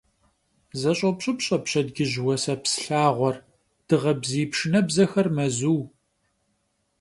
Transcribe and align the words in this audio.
ЗэщӀопщӀыпщӀэ 0.79 1.57
пщэдджыжь 1.63 2.17
уасэпс 2.25 2.73
лъагъуэр, 2.83 3.35
дыгъэ 3.87 4.13
бзий 4.21 4.47
пшынэбзэхэр 4.51 5.27
мэзу. 5.35 5.79